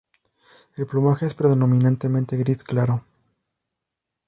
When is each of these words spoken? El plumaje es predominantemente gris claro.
El 0.77 0.87
plumaje 0.87 1.27
es 1.27 1.35
predominantemente 1.35 2.35
gris 2.35 2.63
claro. 2.63 3.03